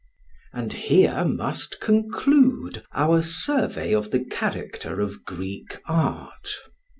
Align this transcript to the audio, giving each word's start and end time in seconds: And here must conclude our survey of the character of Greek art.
And 0.51 0.73
here 0.73 1.23
must 1.23 1.79
conclude 1.79 2.83
our 2.91 3.21
survey 3.21 3.93
of 3.93 4.09
the 4.09 4.25
character 4.25 4.99
of 4.99 5.23
Greek 5.25 5.77
art. 5.87 6.49